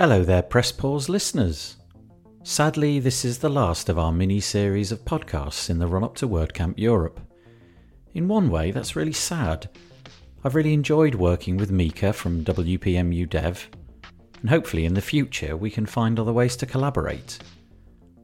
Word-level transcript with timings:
Hello 0.00 0.24
there, 0.24 0.40
Press 0.40 0.72
Pause 0.72 1.10
listeners. 1.10 1.76
Sadly, 2.42 3.00
this 3.00 3.22
is 3.22 3.36
the 3.36 3.50
last 3.50 3.90
of 3.90 3.98
our 3.98 4.10
mini 4.10 4.40
series 4.40 4.92
of 4.92 5.04
podcasts 5.04 5.68
in 5.68 5.78
the 5.78 5.86
run 5.86 6.02
up 6.02 6.14
to 6.14 6.26
WordCamp 6.26 6.72
Europe. 6.78 7.20
In 8.14 8.26
one 8.26 8.48
way, 8.48 8.70
that's 8.70 8.96
really 8.96 9.12
sad. 9.12 9.68
I've 10.42 10.54
really 10.54 10.72
enjoyed 10.72 11.14
working 11.14 11.58
with 11.58 11.70
Micah 11.70 12.14
from 12.14 12.46
WPMU 12.46 13.28
Dev, 13.28 13.68
and 14.40 14.48
hopefully 14.48 14.86
in 14.86 14.94
the 14.94 15.02
future 15.02 15.54
we 15.54 15.70
can 15.70 15.84
find 15.84 16.18
other 16.18 16.32
ways 16.32 16.56
to 16.56 16.64
collaborate. 16.64 17.38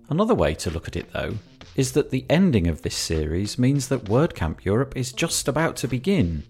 Another 0.08 0.34
way 0.34 0.54
to 0.54 0.70
look 0.70 0.88
at 0.88 0.96
it, 0.96 1.12
though, 1.12 1.34
is 1.74 1.92
that 1.92 2.10
the 2.10 2.24
ending 2.30 2.68
of 2.68 2.80
this 2.80 2.96
series 2.96 3.58
means 3.58 3.88
that 3.88 4.06
WordCamp 4.06 4.64
Europe 4.64 4.96
is 4.96 5.12
just 5.12 5.46
about 5.46 5.76
to 5.76 5.88
begin. 5.88 6.42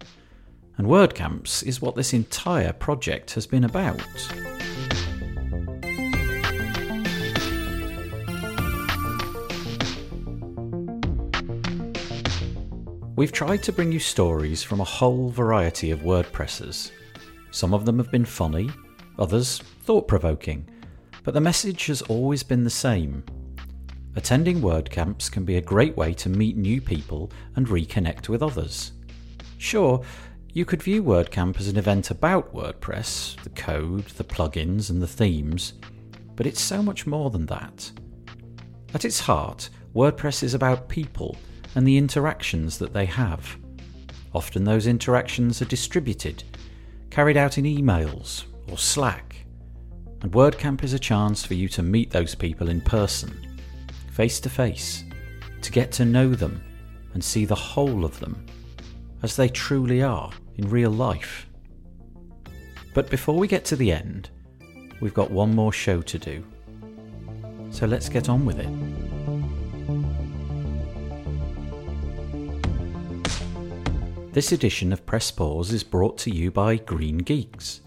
And 0.79 0.87
WordCamps 0.87 1.65
is 1.65 1.83
what 1.83 1.97
this 1.97 2.13
entire 2.13 2.73
project 2.73 3.33
has 3.33 3.49
been 3.49 3.65
about. 3.65 4.01
We've 13.17 13.33
tried 13.33 13.63
to 13.63 13.73
bring 13.73 13.93
you 13.93 13.99
stories 13.99 14.63
from 14.63 14.81
a 14.81 14.85
whole 14.85 15.31
variety 15.31 15.91
of 15.91 16.01
WordPressers. 16.01 16.91
Some 17.51 17.73
of 17.73 17.87
them 17.87 17.97
have 17.97 18.11
been 18.11 18.27
funny, 18.27 18.69
others 19.19 19.61
thought 19.85 20.07
provoking, 20.07 20.69
but 21.25 21.33
the 21.33 21.41
message 21.41 21.87
has 21.87 22.03
always 22.03 22.43
been 22.43 22.63
the 22.63 22.69
same. 22.69 23.25
Attending 24.17 24.61
WordCamps 24.61 25.33
can 25.33 25.47
be 25.47 25.57
a 25.57 25.63
great 25.63 25.97
way 25.97 26.13
to 26.13 26.29
meet 26.29 26.59
new 26.59 26.79
people 26.79 27.31
and 27.55 27.69
reconnect 27.69 28.29
with 28.29 28.43
others. 28.43 28.93
Sure, 29.57 30.05
you 30.53 30.67
could 30.67 30.83
view 30.83 31.03
WordCamp 31.03 31.59
as 31.59 31.69
an 31.69 31.79
event 31.79 32.11
about 32.11 32.55
WordPress, 32.55 33.43
the 33.43 33.51
code, 33.51 34.05
the 34.09 34.25
plugins, 34.25 34.91
and 34.91 35.01
the 35.01 35.07
themes, 35.07 35.73
but 36.35 36.47
it's 36.47 36.61
so 36.61 36.83
much 36.83 37.07
more 37.07 37.31
than 37.31 37.47
that. 37.47 37.91
At 38.93 39.07
its 39.07 39.21
heart, 39.21 39.71
WordPress 39.95 40.43
is 40.43 40.53
about 40.53 40.91
people 40.91 41.35
and 41.77 41.87
the 41.87 41.99
interactions 41.99 42.79
that 42.79 42.93
they 42.93 43.05
have. 43.05 43.57
Often 44.35 44.65
those 44.65 44.87
interactions 44.87 45.63
are 45.63 45.67
distributed, 45.67 46.43
carried 47.11 47.37
out 47.37 47.59
in 47.59 47.65
emails 47.65 48.45
or 48.71 48.79
Slack. 48.79 49.45
And 50.23 50.33
WordCamp 50.33 50.83
is 50.83 50.95
a 50.95 50.99
chance 50.99 51.45
for 51.45 51.55
you 51.55 51.69
to 51.69 51.83
meet 51.83 52.11
those 52.11 52.35
people 52.35 52.71
in 52.71 52.81
person, 52.81 53.59
face 54.11 54.41
to 54.41 54.51
face, 54.51 55.05
to 55.61 55.71
get 55.71 55.93
to 55.93 56.07
know 56.07 56.31
them 56.31 56.63
and 57.13 57.23
see 57.23 57.45
the 57.45 57.55
whole 57.55 58.05
of 58.05 58.19
them 58.21 58.45
as 59.23 59.37
they 59.37 59.49
truly 59.49 60.03
are 60.03 60.31
in 60.57 60.69
real 60.71 60.91
life. 60.91 61.47
But 62.95 63.11
before 63.11 63.37
we 63.37 63.49
get 63.49 63.67
to 63.67 63.77
the 63.77 63.93
end, 63.93 64.31
we've 65.01 65.15
got 65.15 65.31
one 65.31 65.55
more 65.55 65.73
show 65.73 66.01
to 66.01 66.19
do. 66.19 66.43
So 67.71 67.87
let's 67.87 68.09
get 68.09 68.31
on 68.31 68.47
with 68.47 68.59
it. 68.59 69.06
This 74.37 74.53
edition 74.53 74.93
of 74.93 75.07
Press 75.07 75.31
Pause 75.31 75.73
is 75.73 75.83
brought 75.83 76.19
to 76.19 76.31
you 76.31 76.51
by 76.51 76.77
GreenGeeks. 76.77 77.81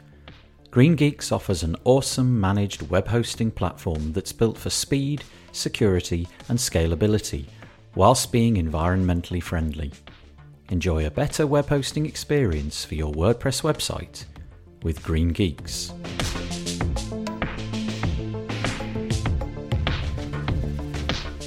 Green 0.71 0.95
Geeks 0.95 1.31
offers 1.31 1.61
an 1.61 1.75
awesome 1.83 2.41
managed 2.41 2.89
web 2.89 3.07
hosting 3.07 3.51
platform 3.51 4.13
that's 4.13 4.31
built 4.31 4.57
for 4.57 4.71
speed, 4.71 5.23
security, 5.51 6.27
and 6.47 6.57
scalability, 6.57 7.45
whilst 7.93 8.31
being 8.31 8.55
environmentally 8.55 9.43
friendly. 9.43 9.91
Enjoy 10.69 11.05
a 11.05 11.11
better 11.11 11.45
web 11.45 11.67
hosting 11.69 12.07
experience 12.07 12.83
for 12.83 12.95
your 12.95 13.13
WordPress 13.13 13.61
website 13.61 14.25
with 14.81 15.03
GreenGeeks. 15.03 15.93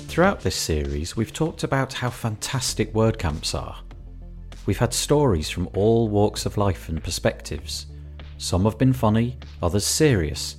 Throughout 0.07 0.43
this 0.43 0.55
series, 0.55 1.17
we've 1.17 1.33
talked 1.33 1.65
about 1.65 1.95
how 1.95 2.11
fantastic 2.11 2.93
WordCamps 2.93 3.61
are 3.61 3.79
We've 4.65 4.79
had 4.79 4.95
stories 4.95 5.51
from 5.51 5.69
all 5.75 6.09
walks 6.09 6.47
of 6.47 6.57
life 6.57 6.89
and 6.89 7.03
perspectives. 7.03 7.87
Some 8.39 8.65
have 8.65 8.79
been 8.79 8.93
funny, 8.93 9.39
others 9.63 9.85
serious, 9.85 10.57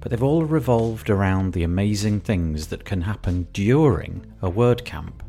but 0.00 0.10
they've 0.10 0.22
all 0.22 0.44
revolved 0.44 1.08
around 1.08 1.52
the 1.52 1.62
amazing 1.62 2.20
things 2.20 2.66
that 2.68 2.84
can 2.84 3.00
happen 3.00 3.46
during 3.52 4.26
a 4.42 4.50
WordCamp. 4.50 5.20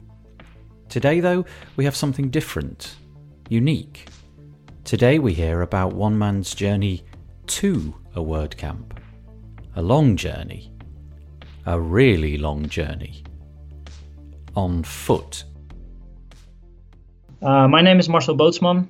Today, 0.90 1.20
though, 1.20 1.46
we 1.76 1.86
have 1.86 1.96
something 1.96 2.30
different, 2.30 2.96
unique. 3.48 4.08
Today, 4.84 5.20
we 5.20 5.34
hear 5.34 5.62
about 5.62 5.94
one 5.94 6.18
man's 6.18 6.54
journey 6.56 7.04
to 7.48 7.96
a 8.16 8.20
WordCamp. 8.20 8.98
A 9.76 9.82
long 9.82 10.16
journey. 10.16 10.72
A 11.66 11.80
really 11.80 12.38
long 12.38 12.70
journey. 12.70 13.24
On 14.56 14.84
foot. 14.84 15.44
Uh, 17.42 17.68
my 17.68 17.82
name 17.82 18.00
is 18.00 18.08
Marcel 18.08 18.36
Bootsman. 18.36 18.88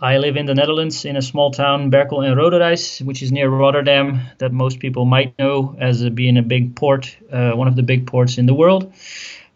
I 0.00 0.18
live 0.18 0.36
in 0.36 0.46
the 0.46 0.54
Netherlands 0.54 1.04
in 1.04 1.16
a 1.16 1.22
small 1.22 1.52
town, 1.52 1.92
Berkel 1.92 2.26
en 2.26 2.36
Rodenrijs, 2.36 3.00
which 3.02 3.22
is 3.22 3.30
near 3.30 3.48
Rotterdam, 3.48 4.20
that 4.38 4.50
most 4.52 4.80
people 4.80 5.04
might 5.04 5.38
know 5.38 5.76
as 5.78 6.08
being 6.10 6.38
a 6.38 6.42
big 6.42 6.74
port, 6.74 7.16
uh, 7.30 7.52
one 7.52 7.68
of 7.68 7.76
the 7.76 7.84
big 7.84 8.04
ports 8.06 8.36
in 8.36 8.46
the 8.46 8.54
world. 8.54 8.92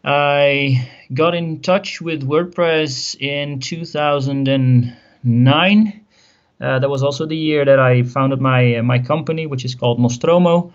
I 0.05 0.89
got 1.13 1.35
in 1.35 1.63
touch 1.63 2.01
with 2.01 2.23
WordPress 2.23 3.21
in 3.21 3.59
2009. 3.59 6.01
Uh, 6.59 6.79
that 6.79 6.89
was 6.89 7.03
also 7.03 7.27
the 7.27 7.37
year 7.37 7.65
that 7.65 7.79
I 7.81 8.05
founded 8.05 8.41
my 8.41 8.77
uh, 8.77 8.85
my 8.85 9.01
company, 9.01 9.47
which 9.47 9.65
is 9.65 9.75
called 9.75 9.99
Nostromo. 9.99 10.73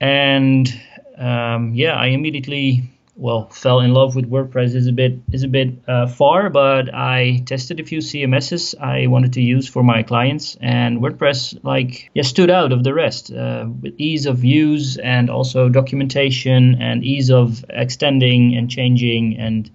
And 0.00 0.68
um, 1.16 1.72
yeah, 1.74 1.94
I 1.94 2.08
immediately 2.08 2.90
well 3.18 3.48
fell 3.48 3.80
in 3.80 3.92
love 3.92 4.14
with 4.14 4.30
WordPress 4.30 4.74
is 4.74 4.86
a 4.86 4.92
bit 4.92 5.18
is 5.32 5.42
a 5.42 5.48
bit 5.48 5.70
uh, 5.88 6.06
far, 6.06 6.48
but 6.48 6.94
I 6.94 7.42
tested 7.46 7.80
a 7.80 7.84
few 7.84 7.98
CMSs 7.98 8.80
I 8.80 9.08
wanted 9.08 9.32
to 9.34 9.42
use 9.42 9.68
for 9.68 9.82
my 9.82 10.02
clients, 10.04 10.56
and 10.60 11.00
WordPress 11.00 11.58
like 11.64 12.10
yeah 12.14 12.22
stood 12.22 12.48
out 12.48 12.72
of 12.72 12.84
the 12.84 12.94
rest 12.94 13.32
uh, 13.32 13.66
with 13.82 13.94
ease 13.98 14.26
of 14.26 14.44
use 14.44 14.96
and 14.96 15.28
also 15.28 15.68
documentation 15.68 16.80
and 16.80 17.04
ease 17.04 17.30
of 17.30 17.64
extending 17.70 18.56
and 18.56 18.70
changing 18.70 19.36
and 19.36 19.70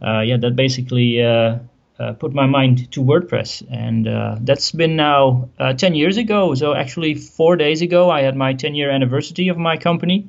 uh, 0.00 0.20
yeah 0.20 0.36
that 0.38 0.56
basically. 0.56 1.22
Uh, 1.22 1.58
uh, 1.98 2.12
put 2.12 2.34
my 2.34 2.44
mind 2.44 2.92
to 2.92 3.00
WordPress, 3.02 3.66
and 3.70 4.06
uh, 4.06 4.36
that's 4.42 4.70
been 4.70 4.96
now 4.96 5.48
10 5.58 5.94
years 5.94 6.18
ago. 6.18 6.54
So, 6.54 6.74
actually, 6.74 7.14
four 7.14 7.56
days 7.56 7.80
ago, 7.80 8.10
I 8.10 8.20
had 8.20 8.36
my 8.36 8.52
10 8.52 8.74
year 8.74 8.90
anniversary 8.90 9.48
of 9.48 9.56
my 9.56 9.78
company 9.78 10.28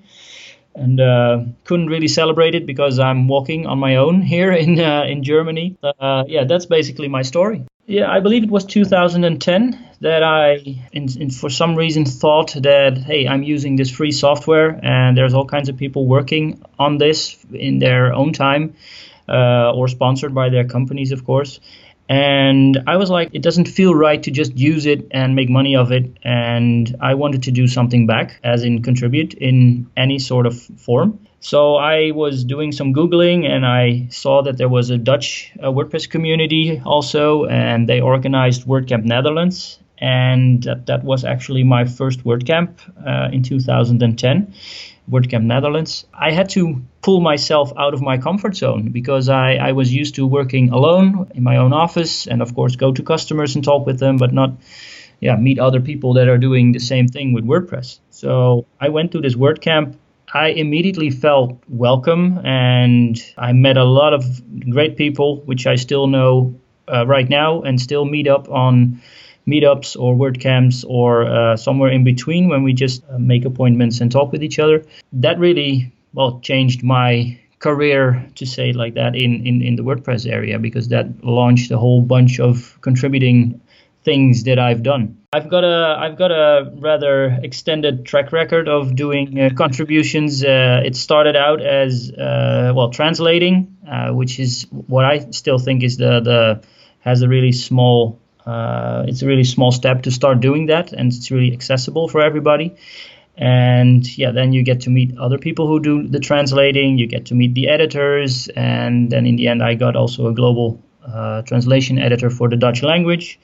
and 0.77 0.99
uh, 1.01 1.39
couldn't 1.65 1.87
really 1.87 2.07
celebrate 2.07 2.55
it 2.55 2.65
because 2.65 2.99
I'm 2.99 3.27
walking 3.27 3.65
on 3.65 3.79
my 3.79 3.95
own 3.97 4.21
here 4.21 4.51
in 4.51 4.79
uh, 4.79 5.03
in 5.03 5.23
Germany. 5.23 5.75
Uh, 5.83 6.23
yeah, 6.27 6.45
that's 6.45 6.65
basically 6.65 7.07
my 7.07 7.23
story. 7.23 7.65
Yeah, 7.87 8.11
I 8.11 8.19
believe 8.19 8.43
it 8.43 8.49
was 8.49 8.65
2010 8.65 9.87
that 10.01 10.21
I, 10.21 10.57
in, 10.91 11.07
in, 11.21 11.29
for 11.29 11.49
some 11.49 11.75
reason, 11.75 12.03
thought 12.03 12.53
that 12.61 12.97
hey, 12.97 13.25
I'm 13.27 13.43
using 13.43 13.77
this 13.77 13.89
free 13.89 14.11
software, 14.11 14.77
and 14.83 15.17
there's 15.17 15.33
all 15.33 15.45
kinds 15.45 15.69
of 15.69 15.77
people 15.77 16.05
working 16.05 16.61
on 16.77 16.97
this 16.97 17.37
in 17.53 17.79
their 17.79 18.13
own 18.13 18.33
time, 18.33 18.75
uh, 19.29 19.71
or 19.71 19.87
sponsored 19.87 20.35
by 20.35 20.49
their 20.49 20.65
companies, 20.65 21.13
of 21.13 21.23
course. 21.23 21.61
And 22.09 22.81
I 22.87 22.95
was 22.95 23.09
like, 23.09 23.29
it 23.33 23.41
doesn't 23.41 23.67
feel 23.67 23.93
right 23.93 24.21
to 24.23 24.31
just 24.31 24.57
use 24.57 24.85
it 24.85 25.07
and 25.11 25.35
make 25.35 25.49
money 25.49 25.75
of 25.75 25.91
it. 25.91 26.17
And 26.23 26.95
I 27.01 27.15
wanted 27.15 27.43
to 27.43 27.51
do 27.51 27.67
something 27.67 28.07
back, 28.07 28.39
as 28.43 28.63
in 28.63 28.81
contribute 28.81 29.33
in 29.33 29.89
any 29.97 30.19
sort 30.19 30.45
of 30.45 30.57
form. 30.57 31.19
So 31.39 31.75
I 31.75 32.11
was 32.11 32.43
doing 32.43 32.71
some 32.71 32.93
Googling 32.93 33.45
and 33.45 33.65
I 33.65 34.07
saw 34.09 34.41
that 34.41 34.57
there 34.57 34.69
was 34.69 34.89
a 34.89 34.97
Dutch 34.97 35.51
uh, 35.61 35.67
WordPress 35.67 36.09
community 36.09 36.81
also, 36.83 37.45
and 37.45 37.87
they 37.87 38.01
organized 38.01 38.65
WordCamp 38.65 39.03
Netherlands. 39.03 39.79
And 39.99 40.63
that, 40.63 40.85
that 40.85 41.03
was 41.03 41.23
actually 41.25 41.63
my 41.63 41.85
first 41.85 42.23
WordCamp 42.23 42.69
uh, 43.05 43.29
in 43.31 43.43
2010. 43.43 44.53
WordCamp 45.09 45.43
Netherlands. 45.43 46.05
I 46.13 46.31
had 46.31 46.49
to 46.49 46.81
pull 47.01 47.21
myself 47.21 47.71
out 47.77 47.93
of 47.93 48.01
my 48.01 48.17
comfort 48.17 48.55
zone 48.55 48.89
because 48.91 49.29
I, 49.29 49.55
I 49.55 49.71
was 49.71 49.93
used 49.93 50.15
to 50.15 50.27
working 50.27 50.69
alone 50.69 51.31
in 51.33 51.43
my 51.43 51.57
own 51.57 51.73
office 51.73 52.27
and, 52.27 52.41
of 52.41 52.53
course, 52.53 52.75
go 52.75 52.91
to 52.91 53.03
customers 53.03 53.55
and 53.55 53.63
talk 53.63 53.85
with 53.85 53.99
them, 53.99 54.17
but 54.17 54.33
not 54.33 54.51
yeah, 55.19 55.35
meet 55.35 55.59
other 55.59 55.81
people 55.81 56.13
that 56.13 56.27
are 56.27 56.37
doing 56.37 56.73
the 56.73 56.79
same 56.79 57.07
thing 57.07 57.33
with 57.33 57.45
WordPress. 57.45 57.99
So 58.11 58.65
I 58.79 58.89
went 58.89 59.11
to 59.13 59.21
this 59.21 59.35
WordCamp. 59.35 59.95
I 60.33 60.49
immediately 60.49 61.09
felt 61.09 61.57
welcome 61.69 62.39
and 62.45 63.17
I 63.37 63.53
met 63.53 63.77
a 63.77 63.85
lot 63.85 64.13
of 64.13 64.23
great 64.69 64.97
people, 64.97 65.37
which 65.45 65.65
I 65.65 65.75
still 65.75 66.07
know 66.07 66.53
uh, 66.91 67.07
right 67.07 67.27
now 67.27 67.61
and 67.61 67.79
still 67.79 68.05
meet 68.05 68.27
up 68.27 68.49
on 68.49 69.01
meetups 69.47 69.99
or 69.99 70.15
WordCamps 70.15 70.85
or 70.87 71.25
uh, 71.25 71.55
somewhere 71.57 71.89
in 71.89 72.03
between 72.03 72.49
when 72.49 72.63
we 72.63 72.73
just 72.73 73.03
uh, 73.09 73.17
make 73.17 73.45
appointments 73.45 74.01
and 74.01 74.11
talk 74.11 74.31
with 74.31 74.43
each 74.43 74.59
other. 74.59 74.83
That 75.13 75.39
really, 75.39 75.93
well, 76.13 76.39
changed 76.41 76.83
my 76.83 77.39
career 77.59 78.27
to 78.35 78.45
say 78.45 78.73
like 78.73 78.93
that 78.93 79.15
in, 79.15 79.45
in, 79.47 79.61
in 79.61 79.75
the 79.75 79.83
WordPress 79.83 80.31
area 80.31 80.59
because 80.59 80.89
that 80.89 81.23
launched 81.23 81.71
a 81.71 81.77
whole 81.77 82.01
bunch 82.01 82.39
of 82.39 82.77
contributing 82.81 83.59
things 84.03 84.43
that 84.43 84.59
I've 84.59 84.83
done. 84.83 85.17
I've 85.33 85.49
got 85.49 85.65
a 85.65 85.97
I've 85.99 86.17
got 86.17 86.31
a 86.31 86.71
rather 86.75 87.37
extended 87.43 88.05
track 88.05 88.31
record 88.31 88.69
of 88.69 88.95
doing 88.95 89.37
uh, 89.37 89.49
contributions. 89.55 90.43
Uh, 90.43 90.81
it 90.85 90.95
started 90.95 91.35
out 91.35 91.61
as 91.61 92.09
uh, 92.11 92.71
well 92.73 92.89
translating, 92.91 93.75
uh, 93.85 94.11
which 94.13 94.39
is 94.39 94.65
what 94.69 95.03
I 95.03 95.31
still 95.31 95.59
think 95.59 95.83
is 95.83 95.97
the 95.97 96.21
the 96.21 96.63
has 97.01 97.21
a 97.21 97.27
really 97.27 97.51
small 97.51 98.17
uh, 98.47 99.03
it's 99.05 99.21
a 99.21 99.27
really 99.27 99.43
small 99.43 99.73
step 99.73 100.03
to 100.03 100.11
start 100.11 100.39
doing 100.39 100.67
that, 100.67 100.93
and 100.93 101.11
it's 101.11 101.29
really 101.31 101.51
accessible 101.51 102.07
for 102.07 102.21
everybody. 102.21 102.75
And 103.35 104.17
yeah, 104.17 104.31
then 104.31 104.53
you 104.53 104.63
get 104.63 104.81
to 104.81 104.89
meet 104.89 105.17
other 105.17 105.37
people 105.37 105.67
who 105.67 105.81
do 105.81 106.07
the 106.07 106.19
translating. 106.19 106.97
You 106.97 107.07
get 107.07 107.25
to 107.25 107.35
meet 107.35 107.53
the 107.53 107.67
editors, 107.67 108.47
and 108.47 109.11
then 109.11 109.25
in 109.25 109.35
the 109.35 109.49
end, 109.49 109.61
I 109.61 109.75
got 109.75 109.97
also 109.97 110.27
a 110.27 110.33
global 110.33 110.81
uh, 111.05 111.41
translation 111.41 111.99
editor 111.99 112.29
for 112.29 112.47
the 112.47 112.55
Dutch 112.55 112.83
language. 112.83 113.37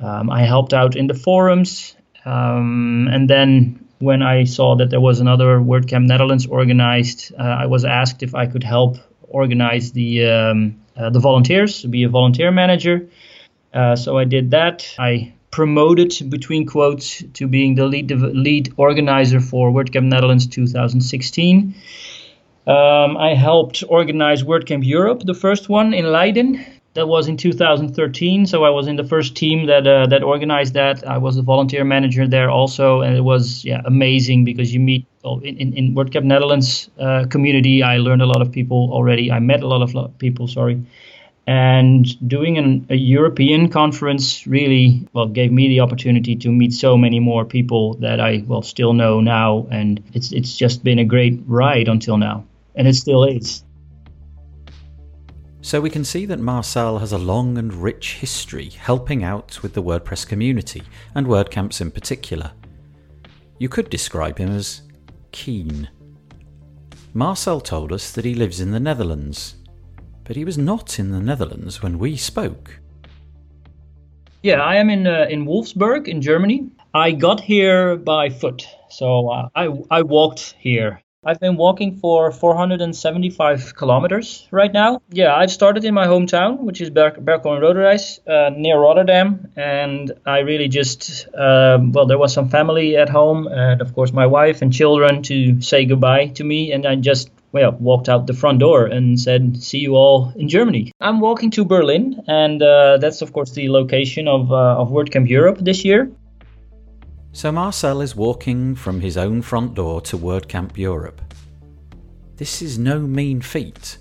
Um, 0.00 0.28
I 0.30 0.42
helped 0.42 0.74
out 0.74 0.96
in 0.96 1.06
the 1.06 1.14
forums, 1.14 1.94
um, 2.24 3.08
and 3.12 3.30
then 3.30 3.86
when 4.00 4.22
I 4.22 4.44
saw 4.44 4.74
that 4.76 4.90
there 4.90 5.00
was 5.00 5.20
another 5.20 5.60
WordCamp 5.60 6.06
Netherlands 6.06 6.46
organized, 6.46 7.32
uh, 7.38 7.42
I 7.42 7.66
was 7.66 7.84
asked 7.84 8.22
if 8.22 8.34
I 8.34 8.46
could 8.46 8.64
help 8.64 8.96
organize 9.28 9.92
the 9.92 10.26
um, 10.26 10.80
uh, 10.96 11.10
the 11.10 11.20
volunteers, 11.20 11.84
be 11.84 12.02
a 12.02 12.08
volunteer 12.08 12.50
manager. 12.50 13.08
Uh, 13.72 13.96
so 13.96 14.18
I 14.18 14.24
did 14.24 14.50
that. 14.50 14.86
I 14.98 15.32
promoted 15.50 16.30
between 16.30 16.66
quotes 16.66 17.22
to 17.34 17.46
being 17.46 17.74
the 17.74 17.86
lead 17.86 18.10
lead 18.10 18.72
organizer 18.76 19.40
for 19.40 19.70
WordCamp 19.70 20.04
Netherlands 20.04 20.46
2016. 20.46 21.74
Um, 22.66 23.16
I 23.16 23.34
helped 23.34 23.82
organize 23.88 24.42
WordCamp 24.44 24.86
Europe, 24.86 25.22
the 25.24 25.34
first 25.34 25.68
one 25.68 25.92
in 25.94 26.06
Leiden. 26.06 26.64
That 26.94 27.06
was 27.06 27.28
in 27.28 27.36
2013, 27.36 28.46
so 28.46 28.64
I 28.64 28.70
was 28.70 28.88
in 28.88 28.96
the 28.96 29.04
first 29.04 29.36
team 29.36 29.66
that 29.66 29.86
uh, 29.86 30.06
that 30.06 30.24
organized 30.24 30.74
that. 30.74 31.06
I 31.06 31.18
was 31.18 31.36
a 31.36 31.42
volunteer 31.42 31.84
manager 31.84 32.26
there 32.26 32.50
also, 32.50 33.00
and 33.00 33.16
it 33.16 33.20
was 33.20 33.64
yeah 33.64 33.80
amazing 33.84 34.44
because 34.44 34.74
you 34.74 34.80
meet 34.80 35.06
in 35.42 35.56
in, 35.56 35.72
in 35.74 35.94
WordCamp 35.94 36.24
Netherlands 36.24 36.90
uh, 36.98 37.26
community. 37.30 37.84
I 37.84 37.98
learned 37.98 38.22
a 38.22 38.26
lot 38.26 38.42
of 38.42 38.50
people 38.50 38.90
already. 38.92 39.30
I 39.30 39.38
met 39.38 39.62
a 39.62 39.68
lot 39.68 39.82
of 39.82 40.18
people. 40.18 40.48
Sorry, 40.48 40.82
and 41.50 42.28
doing 42.28 42.58
an, 42.58 42.86
a 42.90 42.94
European 42.94 43.68
conference 43.70 44.46
really 44.46 45.08
well 45.12 45.26
gave 45.26 45.50
me 45.50 45.66
the 45.66 45.80
opportunity 45.80 46.36
to 46.36 46.48
meet 46.48 46.72
so 46.72 46.96
many 46.96 47.18
more 47.18 47.44
people 47.44 47.94
that 47.94 48.20
I 48.20 48.44
well 48.46 48.62
still 48.62 48.92
know 48.92 49.20
now, 49.20 49.66
and 49.68 50.00
it's 50.14 50.30
it's 50.30 50.56
just 50.56 50.84
been 50.84 51.00
a 51.00 51.04
great 51.04 51.40
ride 51.48 51.88
until 51.88 52.18
now, 52.18 52.44
and 52.76 52.86
it 52.86 52.94
still 52.94 53.24
is. 53.24 53.64
So 55.60 55.80
we 55.80 55.90
can 55.90 56.04
see 56.04 56.24
that 56.26 56.38
Marcel 56.38 57.00
has 57.00 57.10
a 57.10 57.18
long 57.18 57.58
and 57.58 57.74
rich 57.74 58.14
history 58.14 58.68
helping 58.68 59.24
out 59.24 59.60
with 59.60 59.74
the 59.74 59.82
WordPress 59.82 60.28
community, 60.28 60.84
and 61.16 61.26
WordCamps 61.26 61.80
in 61.80 61.90
particular. 61.90 62.52
You 63.58 63.68
could 63.68 63.90
describe 63.90 64.38
him 64.38 64.50
as 64.52 64.82
keen. 65.32 65.88
Marcel 67.12 67.60
told 67.60 67.92
us 67.92 68.12
that 68.12 68.24
he 68.24 68.34
lives 68.36 68.60
in 68.60 68.70
the 68.70 68.78
Netherlands, 68.78 69.56
but 70.30 70.36
he 70.36 70.44
was 70.44 70.56
not 70.56 71.00
in 71.00 71.10
the 71.10 71.18
Netherlands 71.18 71.82
when 71.82 71.98
we 71.98 72.16
spoke. 72.16 72.78
Yeah, 74.44 74.60
I 74.62 74.76
am 74.76 74.88
in 74.88 75.04
uh, 75.04 75.26
in 75.28 75.44
Wolfsburg 75.44 76.06
in 76.06 76.22
Germany. 76.22 76.70
I 76.94 77.10
got 77.10 77.40
here 77.40 77.96
by 77.96 78.30
foot, 78.30 78.64
so 78.90 79.28
uh, 79.28 79.48
I 79.56 79.66
I 79.90 80.02
walked 80.02 80.54
here. 80.56 81.02
I've 81.24 81.40
been 81.40 81.56
walking 81.56 81.96
for 81.96 82.30
475 82.30 83.74
kilometers 83.74 84.46
right 84.52 84.72
now. 84.72 85.02
Yeah, 85.10 85.34
I've 85.34 85.50
started 85.50 85.84
in 85.84 85.94
my 85.94 86.06
hometown, 86.06 86.60
which 86.60 86.80
is 86.80 86.90
Ber- 86.90 87.20
Berkel 87.20 87.58
Rodenrijs, 87.60 88.20
uh, 88.26 88.50
near 88.56 88.78
Rotterdam. 88.78 89.50
And 89.56 90.12
I 90.24 90.38
really 90.38 90.68
just, 90.68 91.26
um, 91.34 91.92
well, 91.92 92.06
there 92.06 92.16
was 92.18 92.32
some 92.32 92.48
family 92.48 92.96
at 92.96 93.10
home, 93.10 93.48
and 93.48 93.82
of 93.82 93.94
course, 93.94 94.12
my 94.12 94.26
wife 94.26 94.62
and 94.62 94.72
children 94.72 95.22
to 95.24 95.60
say 95.60 95.84
goodbye 95.84 96.28
to 96.36 96.44
me. 96.44 96.72
And 96.72 96.86
I 96.86 96.94
just 96.94 97.30
well, 97.52 97.72
walked 97.72 98.08
out 98.08 98.26
the 98.26 98.34
front 98.34 98.60
door 98.60 98.86
and 98.86 99.18
said, 99.18 99.62
"See 99.62 99.78
you 99.78 99.96
all 99.96 100.32
in 100.36 100.48
Germany." 100.48 100.92
I'm 101.00 101.20
walking 101.20 101.50
to 101.52 101.64
Berlin, 101.64 102.22
and 102.26 102.62
uh, 102.62 102.98
that's 102.98 103.22
of 103.22 103.32
course 103.32 103.52
the 103.52 103.68
location 103.68 104.28
of 104.28 104.52
uh, 104.52 104.80
of 104.80 104.90
WordCamp 104.90 105.28
Europe 105.28 105.58
this 105.60 105.84
year. 105.84 106.10
So 107.32 107.52
Marcel 107.52 108.00
is 108.00 108.16
walking 108.16 108.74
from 108.74 109.00
his 109.00 109.16
own 109.16 109.42
front 109.42 109.74
door 109.74 110.00
to 110.02 110.18
WordCamp 110.18 110.76
Europe. 110.76 111.20
This 112.36 112.62
is 112.62 112.78
no 112.78 113.00
mean 113.00 113.40
feat. 113.40 113.98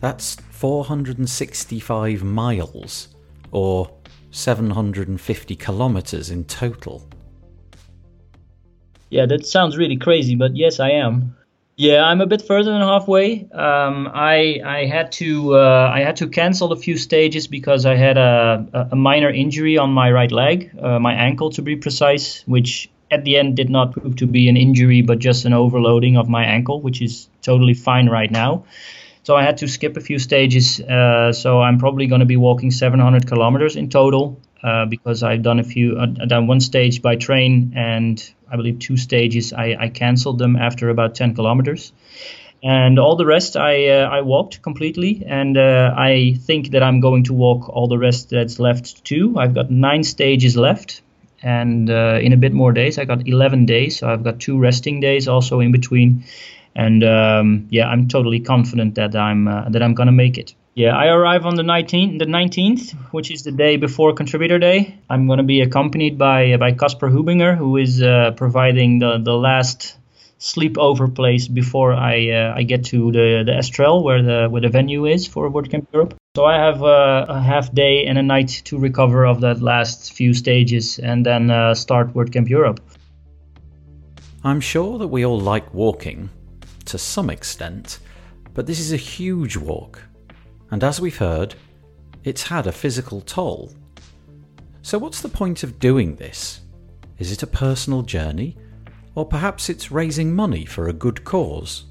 That's 0.00 0.36
465 0.50 2.22
miles, 2.22 3.08
or 3.50 3.90
750 4.30 5.56
kilometres 5.56 6.30
in 6.30 6.44
total. 6.44 7.08
Yeah, 9.10 9.26
that 9.26 9.46
sounds 9.46 9.76
really 9.76 9.96
crazy, 9.96 10.36
but 10.36 10.56
yes, 10.56 10.78
I 10.78 10.90
am. 10.90 11.36
Yeah, 11.80 12.04
I'm 12.04 12.20
a 12.20 12.26
bit 12.26 12.42
further 12.42 12.72
than 12.72 12.82
halfway. 12.82 13.48
Um, 13.52 14.06
I 14.12 14.60
I 14.62 14.84
had 14.84 15.12
to 15.12 15.56
uh, 15.56 15.90
I 15.90 16.00
had 16.00 16.16
to 16.16 16.28
cancel 16.28 16.72
a 16.72 16.76
few 16.76 16.98
stages 16.98 17.46
because 17.46 17.86
I 17.86 17.96
had 17.96 18.18
a, 18.18 18.88
a 18.92 18.96
minor 18.96 19.30
injury 19.30 19.78
on 19.78 19.90
my 19.90 20.10
right 20.12 20.30
leg, 20.30 20.72
uh, 20.78 20.98
my 20.98 21.14
ankle 21.14 21.48
to 21.52 21.62
be 21.62 21.76
precise, 21.76 22.42
which 22.46 22.90
at 23.10 23.24
the 23.24 23.38
end 23.38 23.56
did 23.56 23.70
not 23.70 23.92
prove 23.92 24.16
to 24.16 24.26
be 24.26 24.50
an 24.50 24.58
injury 24.58 25.00
but 25.00 25.20
just 25.20 25.46
an 25.46 25.54
overloading 25.54 26.18
of 26.18 26.28
my 26.28 26.44
ankle, 26.44 26.82
which 26.82 27.00
is 27.00 27.30
totally 27.40 27.72
fine 27.72 28.10
right 28.10 28.30
now. 28.30 28.64
So 29.22 29.34
I 29.36 29.42
had 29.42 29.56
to 29.58 29.66
skip 29.66 29.96
a 29.96 30.02
few 30.02 30.18
stages. 30.18 30.80
Uh, 30.80 31.32
so 31.32 31.62
I'm 31.62 31.78
probably 31.78 32.08
going 32.08 32.20
to 32.20 32.26
be 32.26 32.36
walking 32.36 32.70
700 32.70 33.26
kilometers 33.26 33.76
in 33.76 33.88
total 33.88 34.38
uh, 34.62 34.86
because 34.86 35.22
I've 35.22 35.42
done 35.42 35.58
a 35.58 35.64
few, 35.64 35.96
uh, 35.98 36.06
done 36.06 36.46
one 36.46 36.60
stage 36.60 37.02
by 37.02 37.16
train 37.16 37.72
and 37.76 38.22
I 38.50 38.56
believe 38.56 38.78
two 38.78 38.96
stages. 38.96 39.52
I, 39.52 39.76
I 39.78 39.88
canceled 39.88 40.38
them 40.38 40.56
after 40.56 40.88
about 40.88 41.14
10 41.14 41.34
kilometers. 41.34 41.92
And 42.62 42.98
all 42.98 43.16
the 43.16 43.24
rest 43.24 43.56
I 43.56 43.88
uh, 43.88 44.08
I 44.08 44.20
walked 44.20 44.60
completely, 44.60 45.24
and 45.26 45.56
uh, 45.56 45.94
I 45.96 46.36
think 46.40 46.72
that 46.72 46.82
I'm 46.82 47.00
going 47.00 47.24
to 47.24 47.32
walk 47.32 47.70
all 47.70 47.88
the 47.88 47.96
rest 47.96 48.28
that's 48.28 48.58
left 48.58 49.02
too. 49.02 49.34
I've 49.38 49.54
got 49.54 49.70
nine 49.70 50.02
stages 50.02 50.58
left, 50.58 51.00
and 51.42 51.88
uh, 51.88 52.18
in 52.20 52.34
a 52.34 52.36
bit 52.36 52.52
more 52.52 52.72
days, 52.72 52.98
I 52.98 53.06
got 53.06 53.26
11 53.26 53.64
days. 53.64 54.00
So 54.00 54.10
I've 54.10 54.22
got 54.22 54.40
two 54.40 54.58
resting 54.58 55.00
days 55.00 55.26
also 55.26 55.60
in 55.60 55.72
between, 55.72 56.24
and 56.74 57.02
um, 57.02 57.66
yeah, 57.70 57.88
I'm 57.88 58.08
totally 58.08 58.40
confident 58.40 58.96
that 58.96 59.16
I'm 59.16 59.48
uh, 59.48 59.70
that 59.70 59.82
I'm 59.82 59.94
gonna 59.94 60.12
make 60.12 60.36
it. 60.36 60.54
Yeah, 60.74 60.96
I 60.96 61.08
arrive 61.08 61.46
on 61.46 61.56
the 61.56 61.64
19th, 61.64 62.20
the 62.20 62.26
19th, 62.26 62.92
which 63.12 63.32
is 63.32 63.42
the 63.42 63.50
day 63.50 63.76
before 63.76 64.14
Contributor 64.14 64.60
Day. 64.60 65.00
I'm 65.10 65.26
going 65.26 65.38
to 65.38 65.44
be 65.44 65.62
accompanied 65.62 66.16
by 66.16 66.56
by 66.58 66.70
Caspar 66.72 67.10
Hübinger, 67.10 67.56
who 67.56 67.76
is 67.76 68.00
uh, 68.00 68.30
providing 68.36 69.00
the, 69.00 69.18
the 69.18 69.32
last 69.32 69.96
sleepover 70.38 71.12
place 71.12 71.48
before 71.48 71.92
I 71.92 72.30
uh, 72.30 72.54
I 72.56 72.62
get 72.62 72.84
to 72.86 73.10
the 73.10 73.42
the 73.44 73.52
Estrel, 73.52 74.04
where 74.04 74.22
the 74.22 74.48
where 74.48 74.62
the 74.62 74.68
venue 74.68 75.06
is 75.06 75.26
for 75.26 75.50
WordCamp 75.50 75.88
Europe. 75.92 76.14
So 76.36 76.44
I 76.44 76.56
have 76.58 76.84
uh, 76.84 77.26
a 77.28 77.40
half 77.40 77.74
day 77.74 78.06
and 78.06 78.16
a 78.16 78.22
night 78.22 78.62
to 78.66 78.78
recover 78.78 79.26
of 79.26 79.40
that 79.40 79.60
last 79.60 80.12
few 80.12 80.34
stages, 80.34 81.00
and 81.00 81.26
then 81.26 81.50
uh, 81.50 81.74
start 81.74 82.14
WordCamp 82.14 82.48
Europe. 82.48 82.78
I'm 84.44 84.60
sure 84.60 84.98
that 84.98 85.08
we 85.08 85.26
all 85.26 85.40
like 85.40 85.74
walking, 85.74 86.30
to 86.84 86.96
some 86.96 87.28
extent, 87.28 87.98
but 88.54 88.66
this 88.66 88.78
is 88.78 88.92
a 88.92 88.96
huge 88.96 89.56
walk 89.56 90.02
and 90.70 90.84
as 90.84 91.00
we've 91.00 91.18
heard, 91.18 91.54
it's 92.24 92.42
had 92.42 92.66
a 92.66 92.72
physical 92.72 93.20
toll. 93.20 93.72
So, 94.82 94.98
what's 94.98 95.20
the 95.20 95.28
point 95.28 95.62
of 95.62 95.78
doing 95.78 96.16
this? 96.16 96.60
Is 97.18 97.32
it 97.32 97.42
a 97.42 97.46
personal 97.46 98.02
journey? 98.02 98.56
Or 99.14 99.26
perhaps 99.26 99.68
it's 99.68 99.90
raising 99.90 100.34
money 100.34 100.64
for 100.64 100.88
a 100.88 100.92
good 100.92 101.24
cause? 101.24 101.84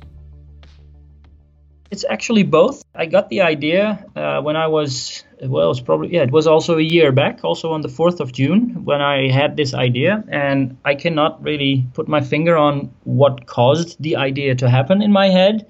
It's 1.91 2.05
actually 2.09 2.43
both. 2.43 2.83
I 2.93 3.07
got 3.07 3.29
the 3.29 3.41
idea 3.41 4.05
uh, 4.15 4.41
when 4.41 4.55
I 4.55 4.67
was, 4.67 5.23
well, 5.41 5.65
it 5.65 5.67
was 5.67 5.81
probably, 5.81 6.13
yeah, 6.13 6.21
it 6.21 6.31
was 6.31 6.45
also 6.45 6.77
a 6.77 6.81
year 6.81 7.11
back, 7.11 7.43
also 7.43 7.71
on 7.71 7.81
the 7.81 7.87
4th 7.87 8.19
of 8.19 8.31
June, 8.31 8.85
when 8.85 9.01
I 9.01 9.31
had 9.31 9.57
this 9.57 9.73
idea. 9.73 10.23
And 10.29 10.77
I 10.85 10.93
cannot 10.93 11.43
really 11.43 11.87
put 11.93 12.07
my 12.07 12.21
finger 12.21 12.55
on 12.57 12.93
what 13.05 13.47
caused 13.47 14.01
the 14.01 14.17
idea 14.17 14.55
to 14.55 14.69
happen 14.69 15.01
in 15.01 15.11
my 15.11 15.29
head. 15.29 15.67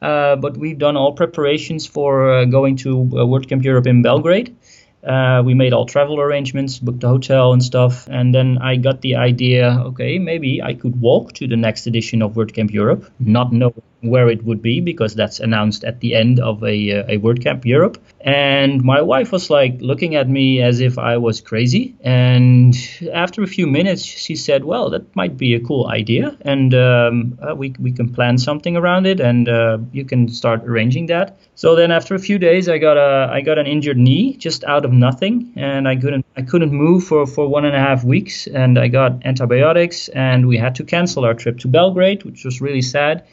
Uh, 0.00 0.36
but 0.36 0.56
we've 0.56 0.78
done 0.78 0.96
all 0.96 1.12
preparations 1.12 1.86
for 1.86 2.32
uh, 2.32 2.44
going 2.44 2.76
to 2.76 3.00
uh, 3.00 3.26
WordCamp 3.26 3.64
Europe 3.64 3.86
in 3.86 4.02
Belgrade. 4.02 4.56
Uh, 5.02 5.42
we 5.44 5.54
made 5.54 5.72
all 5.72 5.86
travel 5.86 6.20
arrangements, 6.20 6.78
booked 6.78 7.00
the 7.00 7.08
hotel 7.08 7.52
and 7.52 7.62
stuff, 7.62 8.08
and 8.08 8.34
then 8.34 8.58
I 8.58 8.76
got 8.76 9.00
the 9.00 9.16
idea. 9.16 9.70
Okay, 9.86 10.18
maybe 10.18 10.60
I 10.62 10.74
could 10.74 11.00
walk 11.00 11.32
to 11.34 11.46
the 11.46 11.56
next 11.56 11.86
edition 11.86 12.20
of 12.20 12.34
WordCamp 12.34 12.72
Europe, 12.72 13.10
not 13.20 13.52
knowing 13.52 13.82
where 14.00 14.28
it 14.28 14.44
would 14.44 14.62
be 14.62 14.80
because 14.80 15.14
that's 15.14 15.40
announced 15.40 15.84
at 15.84 16.00
the 16.00 16.14
end 16.14 16.38
of 16.38 16.62
a, 16.62 16.92
uh, 16.92 17.04
a 17.08 17.18
WordCamp 17.18 17.64
Europe. 17.64 17.98
And 18.20 18.82
my 18.82 19.02
wife 19.02 19.32
was 19.32 19.50
like 19.50 19.80
looking 19.80 20.14
at 20.14 20.28
me 20.28 20.62
as 20.62 20.80
if 20.80 20.98
I 20.98 21.16
was 21.16 21.40
crazy. 21.40 21.96
And 22.00 22.76
after 23.12 23.42
a 23.42 23.46
few 23.46 23.66
minutes, 23.66 24.02
she 24.04 24.36
said, 24.36 24.64
"Well, 24.64 24.90
that 24.90 25.14
might 25.16 25.36
be 25.36 25.54
a 25.54 25.60
cool 25.60 25.86
idea, 25.86 26.36
and 26.42 26.74
um, 26.74 27.38
uh, 27.40 27.54
we 27.54 27.74
we 27.78 27.92
can 27.92 28.12
plan 28.12 28.38
something 28.38 28.76
around 28.76 29.06
it, 29.06 29.20
and 29.20 29.48
uh, 29.48 29.78
you 29.92 30.04
can 30.04 30.28
start 30.28 30.64
arranging 30.64 31.06
that." 31.06 31.38
So 31.54 31.74
then, 31.74 31.90
after 31.90 32.14
a 32.14 32.18
few 32.18 32.38
days, 32.38 32.68
I 32.68 32.78
got 32.78 32.96
a 32.96 33.30
I 33.32 33.40
got 33.40 33.58
an 33.58 33.66
injured 33.66 33.98
knee 33.98 34.36
just 34.36 34.64
out 34.64 34.84
of 34.84 34.92
nothing, 34.92 35.52
and 35.56 35.88
I 35.88 35.96
couldn't 35.96 36.26
I 36.36 36.42
couldn't 36.42 36.72
move 36.72 37.04
for 37.04 37.26
for 37.26 37.48
one 37.48 37.64
and 37.64 37.74
a 37.74 37.80
half 37.80 38.04
weeks, 38.04 38.46
and 38.46 38.78
I 38.78 38.88
got 38.88 39.24
antibiotics, 39.24 40.08
and 40.08 40.46
we 40.46 40.56
had 40.56 40.74
to 40.76 40.84
cancel 40.84 41.24
our 41.24 41.34
trip 41.34 41.58
to 41.60 41.68
Belgrade, 41.68 42.24
which 42.24 42.44
was 42.44 42.60
really 42.60 42.82
sad. 42.82 43.24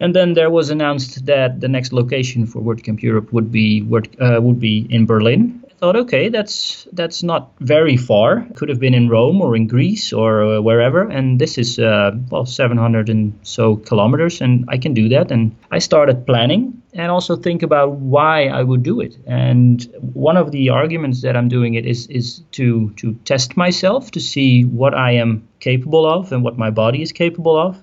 And 0.00 0.16
then 0.16 0.32
there 0.32 0.50
was 0.50 0.70
announced 0.70 1.26
that 1.26 1.60
the 1.60 1.68
next 1.68 1.92
location 1.92 2.46
for 2.46 2.62
WordCamp 2.62 3.02
Europe 3.02 3.32
would 3.34 3.52
be 3.52 3.86
uh, 4.18 4.40
would 4.40 4.58
be 4.58 4.86
in 4.88 5.04
Berlin. 5.04 5.62
I 5.68 5.74
thought, 5.74 5.96
okay, 5.96 6.30
that's 6.30 6.88
that's 6.92 7.22
not 7.22 7.52
very 7.60 7.98
far. 7.98 8.46
Could 8.54 8.70
have 8.70 8.80
been 8.80 8.94
in 8.94 9.10
Rome 9.10 9.42
or 9.42 9.54
in 9.54 9.66
Greece 9.66 10.12
or 10.12 10.42
uh, 10.42 10.60
wherever. 10.62 11.02
And 11.02 11.38
this 11.38 11.58
is 11.58 11.78
uh, 11.78 12.12
well 12.30 12.46
700 12.46 13.10
and 13.10 13.38
so 13.42 13.76
kilometers, 13.76 14.40
and 14.40 14.64
I 14.68 14.78
can 14.78 14.94
do 14.94 15.10
that. 15.10 15.30
And 15.30 15.54
I 15.70 15.80
started 15.80 16.26
planning 16.26 16.82
and 16.94 17.10
also 17.10 17.36
think 17.36 17.62
about 17.62 17.92
why 17.92 18.46
I 18.46 18.62
would 18.62 18.82
do 18.82 19.00
it. 19.00 19.18
And 19.26 19.86
one 20.14 20.38
of 20.38 20.50
the 20.50 20.70
arguments 20.70 21.20
that 21.22 21.36
I'm 21.36 21.48
doing 21.48 21.74
it 21.74 21.84
is 21.84 22.06
is 22.06 22.42
to 22.52 22.90
to 22.96 23.14
test 23.24 23.54
myself 23.56 24.10
to 24.12 24.20
see 24.20 24.64
what 24.64 24.94
I 24.94 25.12
am 25.12 25.46
capable 25.60 26.06
of 26.06 26.32
and 26.32 26.42
what 26.42 26.56
my 26.56 26.70
body 26.70 27.02
is 27.02 27.12
capable 27.12 27.58
of 27.58 27.82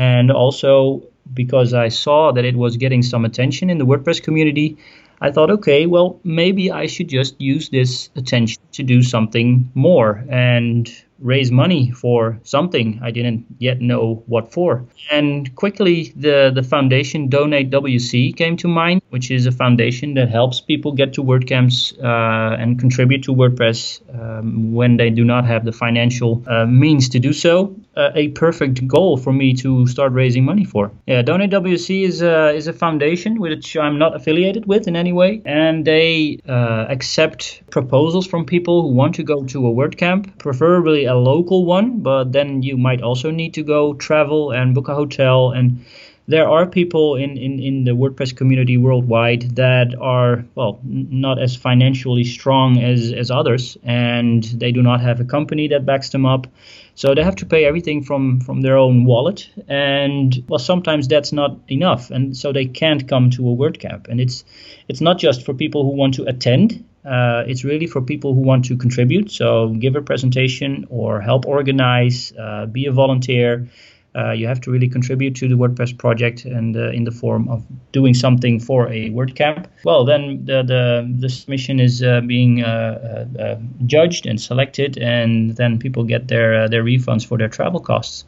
and 0.00 0.30
also 0.30 1.02
because 1.32 1.74
I 1.74 1.88
saw 1.88 2.32
that 2.32 2.44
it 2.44 2.56
was 2.56 2.76
getting 2.76 3.02
some 3.02 3.24
attention 3.24 3.70
in 3.70 3.78
the 3.78 3.86
WordPress 3.86 4.22
community, 4.22 4.76
I 5.20 5.30
thought, 5.30 5.50
okay, 5.50 5.86
well, 5.86 6.18
maybe 6.24 6.70
I 6.70 6.86
should 6.86 7.08
just 7.08 7.40
use 7.40 7.68
this 7.68 8.08
attention 8.16 8.62
to 8.72 8.82
do 8.82 9.02
something 9.02 9.70
more. 9.74 10.24
And 10.30 10.90
raise 11.20 11.50
money 11.50 11.90
for 11.90 12.38
something 12.42 12.98
I 13.02 13.10
didn't 13.10 13.46
yet 13.58 13.80
know 13.80 14.22
what 14.26 14.52
for. 14.52 14.84
And 15.10 15.54
quickly, 15.54 16.12
the, 16.16 16.50
the 16.54 16.62
foundation 16.62 17.28
Donate 17.28 17.70
WC 17.70 18.36
came 18.36 18.56
to 18.58 18.68
mind, 18.68 19.02
which 19.10 19.30
is 19.30 19.46
a 19.46 19.52
foundation 19.52 20.14
that 20.14 20.28
helps 20.28 20.60
people 20.60 20.92
get 20.92 21.12
to 21.14 21.22
WordCamps 21.22 22.02
uh, 22.02 22.56
and 22.60 22.78
contribute 22.78 23.22
to 23.24 23.34
WordPress 23.34 24.00
um, 24.18 24.72
when 24.72 24.96
they 24.96 25.10
do 25.10 25.24
not 25.24 25.44
have 25.44 25.64
the 25.64 25.72
financial 25.72 26.42
uh, 26.46 26.66
means 26.66 27.08
to 27.10 27.18
do 27.18 27.32
so. 27.32 27.76
Uh, 27.96 28.10
a 28.14 28.28
perfect 28.28 28.86
goal 28.86 29.16
for 29.16 29.32
me 29.32 29.52
to 29.52 29.86
start 29.86 30.12
raising 30.12 30.44
money 30.44 30.64
for. 30.64 30.92
Yeah, 31.06 31.22
Donate 31.22 31.50
WC 31.50 32.04
is 32.04 32.22
a, 32.22 32.54
is 32.54 32.68
a 32.68 32.72
foundation 32.72 33.40
which 33.40 33.76
I'm 33.76 33.98
not 33.98 34.14
affiliated 34.14 34.64
with 34.66 34.86
in 34.86 34.94
any 34.96 35.12
way, 35.12 35.42
and 35.44 35.84
they 35.84 36.38
uh, 36.48 36.86
accept 36.88 37.62
proposals 37.70 38.26
from 38.26 38.46
people 38.46 38.82
who 38.82 38.88
want 38.88 39.16
to 39.16 39.24
go 39.24 39.44
to 39.44 39.66
a 39.66 39.72
WordCamp, 39.72 40.38
preferably 40.38 41.06
a 41.10 41.14
local 41.16 41.64
one, 41.64 42.00
but 42.00 42.32
then 42.32 42.62
you 42.62 42.76
might 42.76 43.02
also 43.02 43.30
need 43.30 43.54
to 43.54 43.62
go 43.62 43.94
travel 43.94 44.50
and 44.52 44.74
book 44.74 44.88
a 44.88 44.94
hotel. 44.94 45.50
And 45.50 45.84
there 46.28 46.48
are 46.48 46.66
people 46.66 47.16
in, 47.16 47.36
in, 47.36 47.58
in 47.58 47.84
the 47.84 47.90
WordPress 47.90 48.36
community 48.36 48.76
worldwide 48.76 49.56
that 49.56 49.94
are, 50.00 50.44
well, 50.54 50.78
not 50.84 51.42
as 51.42 51.56
financially 51.56 52.22
strong 52.22 52.78
as, 52.78 53.12
as 53.12 53.30
others, 53.30 53.76
and 53.82 54.44
they 54.44 54.70
do 54.70 54.80
not 54.82 55.00
have 55.00 55.20
a 55.20 55.24
company 55.24 55.66
that 55.68 55.84
backs 55.84 56.10
them 56.10 56.24
up. 56.24 56.46
So 56.94 57.14
they 57.14 57.24
have 57.24 57.36
to 57.36 57.46
pay 57.46 57.64
everything 57.64 58.04
from, 58.04 58.40
from 58.40 58.60
their 58.60 58.76
own 58.76 59.06
wallet. 59.06 59.48
And 59.66 60.44
well, 60.48 60.58
sometimes 60.58 61.08
that's 61.08 61.32
not 61.32 61.58
enough. 61.68 62.10
And 62.10 62.36
so 62.36 62.52
they 62.52 62.66
can't 62.66 63.08
come 63.08 63.30
to 63.30 63.48
a 63.50 63.56
WordCamp. 63.56 64.06
And 64.08 64.20
it's, 64.20 64.44
it's 64.86 65.00
not 65.00 65.18
just 65.18 65.44
for 65.44 65.54
people 65.54 65.82
who 65.82 65.96
want 65.96 66.14
to 66.14 66.24
attend 66.24 66.84
uh, 67.04 67.44
it's 67.46 67.64
really 67.64 67.86
for 67.86 68.02
people 68.02 68.34
who 68.34 68.40
want 68.40 68.64
to 68.66 68.76
contribute. 68.76 69.30
So 69.30 69.68
give 69.78 69.96
a 69.96 70.02
presentation 70.02 70.86
or 70.90 71.20
help 71.20 71.46
organize, 71.46 72.32
uh, 72.38 72.66
be 72.66 72.86
a 72.86 72.92
volunteer. 72.92 73.68
Uh, 74.14 74.32
you 74.32 74.46
have 74.46 74.60
to 74.60 74.72
really 74.72 74.88
contribute 74.88 75.36
to 75.36 75.48
the 75.48 75.54
WordPress 75.54 75.96
project 75.96 76.44
and 76.44 76.76
uh, 76.76 76.90
in 76.90 77.04
the 77.04 77.12
form 77.12 77.48
of 77.48 77.64
doing 77.92 78.12
something 78.12 78.58
for 78.58 78.88
a 78.88 79.08
WordCamp. 79.10 79.66
Well, 79.84 80.04
then 80.04 80.44
the 80.44 80.62
the, 80.64 81.14
the 81.20 81.28
submission 81.28 81.78
is 81.78 82.02
uh, 82.02 82.20
being 82.22 82.64
uh, 82.64 83.60
judged 83.86 84.26
and 84.26 84.40
selected, 84.40 84.98
and 84.98 85.56
then 85.56 85.78
people 85.78 86.02
get 86.02 86.26
their 86.26 86.68
their 86.68 86.82
refunds 86.82 87.24
for 87.24 87.38
their 87.38 87.48
travel 87.48 87.78
costs. 87.78 88.24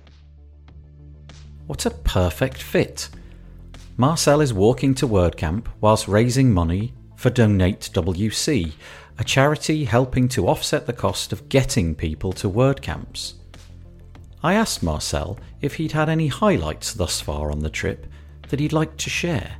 What 1.67 1.85
a 1.85 1.91
perfect 1.91 2.63
fit! 2.63 3.09
Marcel 3.97 4.41
is 4.41 4.55
walking 4.55 4.95
to 4.95 5.09
WordCamp 5.09 5.67
whilst 5.81 6.07
raising 6.07 6.53
money 6.53 6.93
for 7.23 7.31
Donate 7.31 7.89
WC, 7.93 8.73
a 9.17 9.23
charity 9.23 9.85
helping 9.85 10.27
to 10.27 10.49
offset 10.49 10.87
the 10.87 10.93
cost 10.93 11.33
of 11.33 11.49
getting 11.49 11.95
people 11.95 12.33
to 12.33 12.51
WordCamps. 12.51 13.35
I 14.43 14.55
asked 14.55 14.83
Marcel 14.83 15.39
if 15.61 15.77
he'd 15.77 15.93
had 15.93 16.09
any 16.09 16.27
highlights 16.27 16.95
thus 16.95 17.21
far 17.21 17.53
on 17.53 17.61
the 17.61 17.71
trip 17.71 18.09
that 18.49 18.59
he'd 18.59 18.73
like 18.73 18.97
to 18.97 19.09
share. 19.09 19.55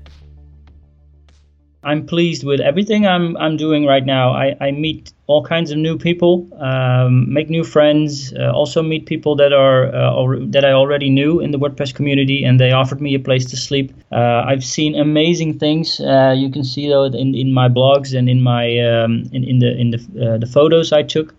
I'm 1.85 2.07
pleased 2.07 2.45
with 2.45 2.61
everything 2.61 3.07
I'm 3.07 3.37
I'm 3.37 3.57
doing 3.57 3.87
right 3.87 4.05
now. 4.05 4.31
I, 4.31 4.57
I 4.61 4.71
meet 4.71 5.13
all 5.27 5.45
kinds 5.45 5.73
of 5.73 5.79
new 5.79 5.99
people, 5.99 6.49
um, 6.61 7.33
make 7.33 7.51
new 7.51 7.65
friends, 7.65 8.33
uh, 8.35 8.53
also 8.53 8.83
meet 8.83 9.07
people 9.07 9.35
that 9.37 9.53
are 9.53 9.87
uh, 9.93 10.37
that 10.51 10.65
I 10.65 10.73
already 10.73 11.11
knew 11.11 11.41
in 11.41 11.51
the 11.51 11.59
WordPress 11.59 11.93
community, 11.93 12.45
and 12.45 12.61
they 12.61 12.71
offered 12.71 13.01
me 13.01 13.15
a 13.15 13.19
place 13.19 13.45
to 13.47 13.57
sleep. 13.57 13.93
Uh, 14.13 14.45
I've 14.47 14.65
seen 14.65 14.95
amazing 14.95 15.59
things. 15.59 16.01
Uh, 16.01 16.35
you 16.37 16.51
can 16.51 16.63
see 16.63 16.89
though 16.89 17.05
in, 17.05 17.35
in 17.35 17.53
my 17.53 17.69
blogs 17.69 18.17
and 18.17 18.29
in 18.29 18.43
my 18.43 18.79
um, 18.79 19.29
in, 19.33 19.43
in 19.43 19.59
the 19.59 19.77
in 19.77 19.91
the 19.91 20.35
uh, 20.35 20.39
the 20.39 20.47
photos 20.47 20.93
I 20.93 21.03
took. 21.03 21.35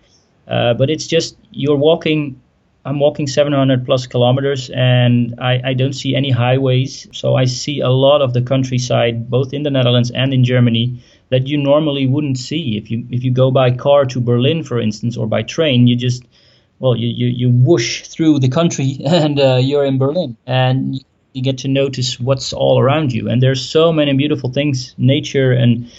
Uh, 0.47 0.73
but 0.73 0.89
it's 0.89 1.07
just 1.07 1.37
you're 1.51 1.77
walking 1.77 2.41
I'm 2.85 2.99
walking 2.99 3.27
700 3.27 3.85
plus 3.85 4.07
kilometers 4.07 4.69
and 4.69 5.35
I, 5.39 5.61
I, 5.63 5.73
don't 5.73 5.93
see 5.93 6.15
any 6.15 6.31
highways. 6.31 7.07
So 7.13 7.33
I 7.35 7.45
see 7.45 7.79
a 7.79 7.89
lot 7.89 8.21
of 8.21 8.33
the 8.33 8.41
countryside, 8.41 9.29
both 9.29 9.53
in 9.53 9.63
the 9.63 9.71
Netherlands 9.71 10.11
and 10.11 10.33
in 10.33 10.43
Germany, 10.43 11.01
that 11.29 11.47
you 11.47 11.57
normally 11.57 12.07
wouldn't 12.07 12.37
see. 12.37 12.77
If 12.77 12.91
you 12.91 13.07
if 13.09 13.23
you 13.23 13.31
go 13.31 13.51
by 13.51 13.71
car 13.71 14.05
to 14.05 14.19
Berlin, 14.19 14.63
for 14.63 14.79
instance, 14.79 15.15
or 15.15 15.27
by 15.27 15.43
train, 15.43 15.87
you 15.87 15.95
just 15.95 16.23
well 16.79 16.95
you, 16.95 17.07
you, 17.07 17.27
you 17.27 17.49
whoosh 17.49 18.05
through 18.07 18.39
the 18.39 18.49
country 18.49 18.99
and 19.05 19.39
uh, 19.39 19.59
you're 19.61 19.85
in 19.85 19.97
Berlin 19.97 20.35
and 20.45 21.03
you 21.31 21.41
get 21.41 21.59
to 21.59 21.67
notice 21.67 22.19
what's 22.19 22.53
all 22.53 22.79
around 22.79 23.13
you. 23.13 23.29
And 23.29 23.41
there's 23.41 23.67
so 23.67 23.91
many 23.93 24.13
beautiful 24.13 24.51
things, 24.51 24.93
nature 24.97 25.51
and 25.51 25.89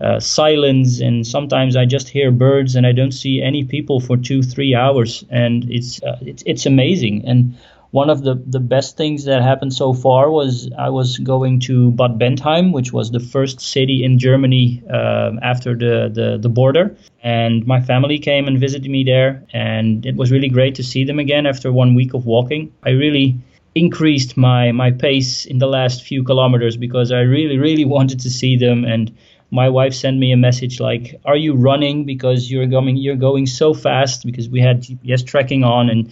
uh, 0.00 0.20
silence 0.20 1.00
and 1.00 1.26
sometimes 1.26 1.76
I 1.76 1.84
just 1.84 2.08
hear 2.08 2.30
birds 2.30 2.76
and 2.76 2.86
I 2.86 2.92
don't 2.92 3.12
see 3.12 3.42
any 3.42 3.64
people 3.64 4.00
for 4.00 4.16
two 4.16 4.42
three 4.42 4.74
hours 4.74 5.24
and 5.30 5.70
it's 5.70 6.02
uh, 6.02 6.18
it's 6.20 6.42
it's 6.46 6.66
amazing 6.66 7.24
and 7.26 7.56
one 7.94 8.10
of 8.10 8.24
the, 8.24 8.34
the 8.44 8.58
best 8.58 8.96
things 8.96 9.24
that 9.26 9.40
happened 9.40 9.72
so 9.72 9.94
far 9.94 10.28
was 10.28 10.68
I 10.76 10.88
was 10.88 11.16
going 11.18 11.60
to 11.60 11.92
Bad 11.92 12.18
Bentheim, 12.18 12.72
which 12.72 12.92
was 12.92 13.12
the 13.12 13.20
first 13.20 13.60
city 13.60 14.02
in 14.02 14.18
Germany 14.18 14.82
uh, 14.92 15.30
after 15.42 15.76
the, 15.76 16.10
the, 16.12 16.38
the 16.42 16.48
border. 16.48 16.96
And 17.22 17.64
my 17.68 17.80
family 17.80 18.18
came 18.18 18.48
and 18.48 18.58
visited 18.58 18.90
me 18.90 19.04
there. 19.04 19.44
And 19.52 20.04
it 20.04 20.16
was 20.16 20.32
really 20.32 20.48
great 20.48 20.74
to 20.74 20.82
see 20.82 21.04
them 21.04 21.20
again 21.20 21.46
after 21.46 21.72
one 21.72 21.94
week 21.94 22.14
of 22.14 22.26
walking. 22.26 22.72
I 22.82 22.90
really 22.90 23.38
increased 23.76 24.36
my, 24.36 24.72
my 24.72 24.90
pace 24.90 25.44
in 25.44 25.58
the 25.58 25.68
last 25.68 26.02
few 26.02 26.24
kilometers 26.24 26.76
because 26.76 27.12
I 27.12 27.20
really, 27.20 27.58
really 27.58 27.84
wanted 27.84 28.18
to 28.20 28.28
see 28.28 28.56
them. 28.56 28.84
And 28.84 29.16
my 29.50 29.68
wife 29.68 29.94
sent 29.94 30.18
me 30.18 30.32
a 30.32 30.36
message 30.36 30.80
like, 30.80 31.20
"Are 31.24 31.36
you 31.36 31.54
running 31.54 32.04
because 32.04 32.50
you're 32.50 32.66
going 32.66 32.96
you're 32.96 33.16
going 33.16 33.46
so 33.46 33.74
fast?" 33.74 34.24
Because 34.24 34.48
we 34.48 34.60
had 34.60 34.82
GPS 34.82 35.24
tracking 35.24 35.64
on, 35.64 35.90
and 35.90 36.10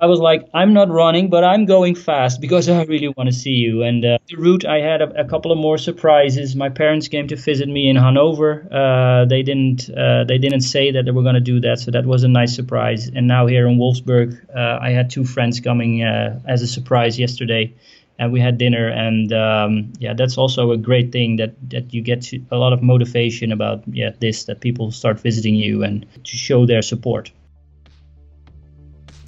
I 0.00 0.06
was 0.06 0.20
like, 0.20 0.48
"I'm 0.52 0.72
not 0.72 0.90
running, 0.90 1.30
but 1.30 1.44
I'm 1.44 1.64
going 1.64 1.94
fast 1.94 2.40
because 2.40 2.68
I 2.78 2.84
really 2.84 3.08
want 3.08 3.28
to 3.28 3.34
see 3.34 3.52
you." 3.52 3.82
And 3.82 4.04
uh, 4.04 4.18
the 4.28 4.36
route, 4.36 4.64
I 4.64 4.80
had 4.80 5.02
a, 5.02 5.20
a, 5.20 5.24
couple 5.24 5.52
of 5.52 5.58
more 5.58 5.78
surprises. 5.78 6.54
My 6.56 6.68
parents 6.68 7.08
came 7.08 7.28
to 7.28 7.36
visit 7.36 7.68
me 7.68 7.88
in 7.88 7.96
Hanover. 7.96 8.66
Uh, 8.70 9.24
they 9.26 9.42
didn't 9.42 9.90
uh, 9.90 10.24
they 10.24 10.38
didn't 10.38 10.62
say 10.62 10.92
that 10.92 11.04
they 11.04 11.10
were 11.10 11.22
going 11.22 11.34
to 11.34 11.40
do 11.52 11.60
that, 11.60 11.78
so 11.80 11.90
that 11.90 12.06
was 12.06 12.24
a 12.24 12.28
nice 12.28 12.54
surprise. 12.54 13.08
And 13.08 13.26
now 13.26 13.46
here 13.46 13.66
in 13.66 13.78
Wolfsburg, 13.78 14.38
uh, 14.54 14.78
I 14.80 14.90
had 14.90 15.10
two 15.10 15.24
friends 15.24 15.60
coming 15.60 16.02
uh, 16.02 16.40
as 16.46 16.62
a 16.62 16.66
surprise 16.66 17.18
yesterday 17.18 17.74
and 18.18 18.32
we 18.32 18.40
had 18.40 18.58
dinner 18.58 18.88
and 18.88 19.32
um, 19.32 19.92
yeah 19.98 20.14
that's 20.14 20.38
also 20.38 20.72
a 20.72 20.76
great 20.76 21.12
thing 21.12 21.36
that 21.36 21.54
that 21.70 21.92
you 21.92 22.02
get 22.02 22.32
a 22.50 22.56
lot 22.56 22.72
of 22.72 22.82
motivation 22.82 23.52
about 23.52 23.82
yeah 23.86 24.10
this 24.20 24.44
that 24.44 24.60
people 24.60 24.90
start 24.90 25.20
visiting 25.20 25.54
you 25.54 25.82
and 25.82 26.06
to 26.24 26.36
show 26.36 26.66
their 26.66 26.82
support. 26.82 27.30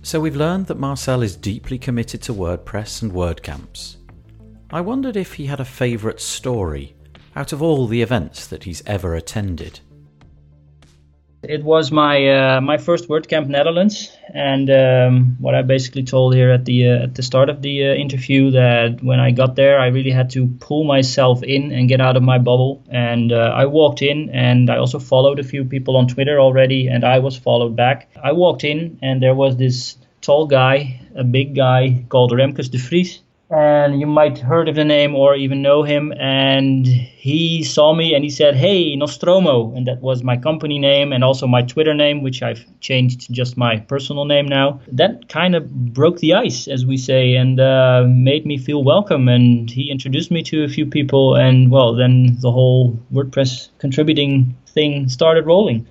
So 0.03 0.21
we've 0.21 0.37
learned 0.37 0.67
that 0.67 0.79
marcel 0.79 1.23
is 1.23 1.37
deeply 1.37 1.79
committed 1.79 2.23
to 2.23 2.35
wordpress 2.35 3.03
and 3.03 3.13
wordcamps. 3.13 3.97
I 4.71 4.81
wondered 4.81 5.17
if 5.17 5.35
he 5.35 5.47
had 5.47 5.61
a 5.61 5.65
favourite 5.65 6.21
story 6.21 6.95
out 7.37 7.53
of 7.53 7.63
all 7.63 7.87
the 7.87 8.03
events 8.03 8.47
that 8.47 8.65
he's 8.65 8.83
ever 8.87 9.15
attended 9.15 9.81
It 11.43 11.63
was 11.63 11.93
my 11.93 12.17
uh, 12.29 12.61
my 12.61 12.79
first 12.79 13.09
WordCamp 13.09 13.47
Netherlands, 13.47 14.11
and 14.35 14.69
um, 14.71 15.37
what 15.39 15.55
I 15.55 15.63
basically 15.63 16.03
told 16.03 16.35
here 16.35 16.51
at 16.51 16.65
the 16.65 16.89
uh, 16.89 17.05
at 17.05 17.15
the 17.15 17.23
start 17.23 17.49
of 17.49 17.63
the 17.63 17.91
uh, 17.91 17.95
interview 17.95 18.51
that 18.51 19.05
when 19.05 19.21
I 19.21 19.31
got 19.31 19.55
there, 19.55 19.79
I 19.79 19.87
really 19.87 20.11
had 20.11 20.31
to 20.31 20.49
pull 20.59 20.83
myself 20.83 21.45
in 21.45 21.71
and 21.71 21.89
get 21.89 22.01
out 22.01 22.17
of 22.17 22.25
my 22.25 22.39
bubble. 22.39 22.83
And 22.89 23.31
uh, 23.31 23.53
I 23.55 23.67
walked 23.67 24.03
in, 24.03 24.31
and 24.31 24.69
I 24.69 24.79
also 24.79 24.99
followed 24.99 25.39
a 25.39 25.45
few 25.45 25.65
people 25.65 25.97
on 25.97 26.09
Twitter 26.09 26.41
already, 26.41 26.89
and 26.89 27.05
I 27.05 27.21
was 27.21 27.37
followed 27.37 27.77
back. 27.77 28.11
I 28.21 28.33
walked 28.33 28.65
in, 28.65 28.99
and 29.01 29.23
there 29.23 29.35
was 29.35 29.57
this 29.57 29.97
tall 30.21 30.49
guy, 30.49 31.01
a 31.15 31.23
big 31.23 31.55
guy 31.55 32.05
called 32.09 32.33
Remkus 32.33 32.69
de 32.69 32.79
Vries 32.79 33.21
and 33.51 33.99
you 33.99 34.07
might 34.07 34.39
heard 34.39 34.69
of 34.69 34.75
the 34.75 34.85
name 34.85 35.15
or 35.15 35.35
even 35.35 35.63
know 35.63 35.83
him 35.83 36.13
and 36.19 36.87
he 36.87 37.63
saw 37.65 37.95
me 37.95 38.15
and 38.15 38.23
he 38.23 38.31
said 38.31 38.55
hey 38.55 38.95
nostromo 38.95 39.75
and 39.75 39.87
that 39.87 40.01
was 40.01 40.23
my 40.23 40.37
company 40.37 40.79
name 40.79 41.13
and 41.13 41.25
also 41.25 41.47
my 41.47 41.63
twitter 41.63 41.95
name 41.95 42.23
which 42.23 42.43
i've 42.43 42.65
changed 42.81 43.23
to 43.23 43.33
just 43.33 43.57
my 43.57 43.77
personal 43.77 44.25
name 44.25 44.47
now. 44.47 44.81
That 44.93 45.29
kind 45.29 45.55
of 45.55 45.93
broke 45.93 46.19
the 46.19 46.35
ice 46.35 46.69
as 46.69 46.87
we 46.87 46.97
say 46.97 47.35
and 47.35 47.61
uh, 47.61 48.05
made 48.07 48.47
me 48.47 48.57
feel 48.59 48.85
welcome 48.85 49.29
and 49.29 49.71
he 49.71 49.91
introduced 49.91 50.31
me 50.31 50.43
to 50.45 50.65
a 50.65 50.69
few 50.69 50.87
people 50.87 51.37
and 51.37 51.71
well 51.71 51.95
then 51.95 52.37
the 52.41 52.51
whole 52.51 52.99
wordpress 53.13 53.69
contributing 53.79 54.57
thing 54.67 55.09
started 55.09 55.47
rolling. 55.47 55.87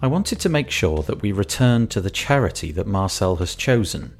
I 0.00 0.08
wanted 0.08 0.40
to 0.40 0.48
make 0.48 0.70
sure 0.70 1.02
that 1.04 1.22
we 1.22 1.30
returned 1.30 1.90
to 1.92 2.00
the 2.00 2.10
charity 2.10 2.72
that 2.72 2.86
Marcel 2.88 3.36
has 3.36 3.54
chosen 3.54 4.16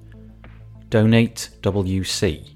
Donate 0.92 1.48
WC. 1.62 2.50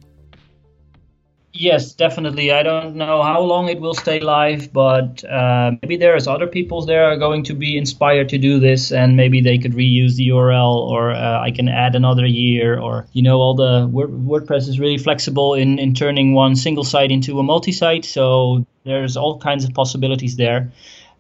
Yes, 1.54 1.94
definitely. 1.94 2.52
I 2.52 2.62
don't 2.62 2.94
know 2.96 3.22
how 3.22 3.40
long 3.40 3.70
it 3.70 3.80
will 3.80 3.94
stay 3.94 4.20
live, 4.20 4.74
but 4.74 5.24
uh, 5.24 5.70
maybe 5.80 5.96
there's 5.96 6.26
other 6.26 6.46
people 6.46 6.84
there 6.84 7.04
are 7.04 7.16
going 7.16 7.44
to 7.44 7.54
be 7.54 7.78
inspired 7.78 8.28
to 8.28 8.36
do 8.36 8.60
this, 8.60 8.92
and 8.92 9.16
maybe 9.16 9.40
they 9.40 9.56
could 9.56 9.72
reuse 9.72 10.16
the 10.16 10.28
URL, 10.28 10.76
or 10.86 11.12
uh, 11.12 11.40
I 11.40 11.50
can 11.50 11.70
add 11.70 11.94
another 11.94 12.26
year, 12.26 12.78
or 12.78 13.06
you 13.14 13.22
know, 13.22 13.38
all 13.38 13.54
the 13.54 13.88
WordPress 13.88 14.68
is 14.68 14.78
really 14.78 14.98
flexible 14.98 15.54
in 15.54 15.78
in 15.78 15.94
turning 15.94 16.34
one 16.34 16.56
single 16.56 16.84
site 16.84 17.10
into 17.10 17.40
a 17.40 17.42
multi-site, 17.42 18.04
so 18.04 18.66
there's 18.84 19.16
all 19.16 19.38
kinds 19.38 19.64
of 19.64 19.72
possibilities 19.72 20.36
there. 20.36 20.70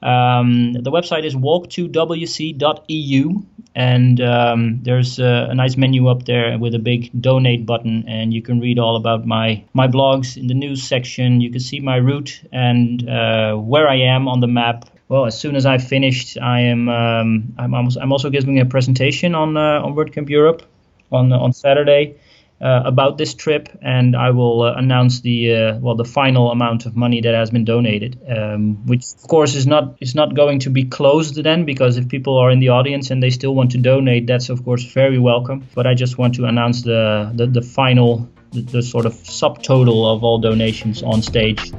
Um, 0.02 0.74
the 0.74 0.90
website 0.90 1.24
is 1.24 1.34
walk2wc.eu, 1.34 3.46
and 3.74 4.20
um, 4.20 4.80
there's 4.82 5.18
a, 5.18 5.48
a, 5.50 5.54
nice 5.54 5.76
menu 5.76 6.08
up 6.08 6.24
there 6.24 6.58
with 6.58 6.74
a 6.74 6.78
big 6.78 7.10
donate 7.18 7.66
button, 7.66 8.04
and 8.06 8.32
you 8.32 8.42
can 8.42 8.60
read 8.60 8.78
all 8.78 8.96
about 8.96 9.26
my 9.26 9.64
my 9.72 9.88
blogs 9.88 10.36
in 10.36 10.48
the 10.48 10.54
news 10.54 10.82
section. 10.82 11.40
You 11.40 11.50
can 11.50 11.60
see 11.60 11.80
my 11.80 11.96
route 11.96 12.42
and 12.52 13.08
uh, 13.08 13.54
where 13.54 13.88
I 13.88 14.00
am 14.00 14.28
on 14.28 14.40
the 14.40 14.46
map. 14.46 14.84
Well, 15.08 15.24
as 15.24 15.38
soon 15.38 15.56
as 15.56 15.66
I've 15.66 15.86
finished, 15.86 16.36
I 16.38 16.60
am 16.60 16.88
um, 16.88 17.54
I'm, 17.58 17.74
almost, 17.74 17.98
I'm 18.00 18.12
also 18.12 18.28
giving 18.28 18.60
a 18.60 18.66
presentation 18.66 19.34
on 19.34 19.56
uh, 19.56 19.80
on 19.82 19.94
WordCamp 19.94 20.28
Europe 20.28 20.62
on 21.10 21.32
on 21.32 21.52
Saturday 21.52 22.16
uh, 22.60 22.82
about 22.84 23.18
this 23.18 23.34
trip, 23.34 23.68
and 23.82 24.16
I 24.16 24.30
will 24.30 24.62
uh, 24.62 24.74
announce 24.74 25.20
the 25.20 25.54
uh, 25.54 25.78
well 25.78 25.94
the 25.94 26.04
final 26.06 26.50
amount 26.50 26.86
of 26.86 26.96
money 26.96 27.20
that 27.20 27.34
has 27.34 27.50
been 27.50 27.64
donated, 27.64 28.18
um, 28.28 28.86
which 28.86 29.04
of 29.14 29.28
course 29.28 29.54
is 29.54 29.66
not 29.66 29.96
is 30.00 30.14
not 30.14 30.34
going 30.34 30.60
to 30.60 30.70
be 30.70 30.84
closed 30.84 31.42
then 31.42 31.66
because 31.66 31.98
if 31.98 32.08
people 32.08 32.38
are 32.38 32.50
in 32.50 32.60
the 32.60 32.70
audience 32.70 33.10
and 33.10 33.22
they 33.22 33.30
still 33.30 33.54
want 33.54 33.72
to 33.72 33.78
donate, 33.78 34.26
that's 34.26 34.48
of 34.48 34.64
course 34.64 34.84
very 34.84 35.18
welcome. 35.18 35.66
But 35.74 35.86
I 35.86 35.92
just 35.94 36.16
want 36.16 36.34
to 36.36 36.46
announce 36.46 36.82
the 36.82 37.30
the, 37.34 37.46
the 37.46 37.62
final 37.62 38.26
the, 38.52 38.62
the 38.62 38.82
sort 38.82 39.04
of 39.04 39.12
subtotal 39.12 40.14
of 40.14 40.24
all 40.24 40.38
donations 40.38 41.02
on 41.02 41.20
stage. 41.20 41.72